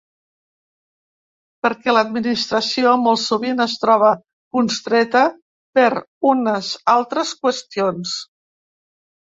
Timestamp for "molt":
3.03-3.21